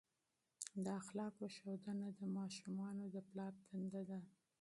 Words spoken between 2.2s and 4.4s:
ماشومانو د پلار دنده ده.